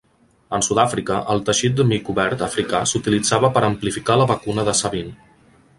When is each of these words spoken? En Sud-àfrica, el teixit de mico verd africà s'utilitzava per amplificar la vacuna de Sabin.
En 0.57 0.63
Sud-àfrica, 0.67 1.17
el 1.33 1.43
teixit 1.49 1.75
de 1.81 1.85
mico 1.91 2.15
verd 2.21 2.41
africà 2.49 2.81
s'utilitzava 2.93 3.53
per 3.59 3.65
amplificar 3.69 4.19
la 4.23 4.31
vacuna 4.35 4.71
de 4.71 4.79
Sabin. 4.85 5.17